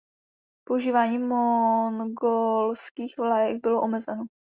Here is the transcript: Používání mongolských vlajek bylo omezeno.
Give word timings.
Používání 0.67 1.17
mongolských 1.17 3.15
vlajek 3.17 3.61
bylo 3.61 3.81
omezeno. 3.81 4.23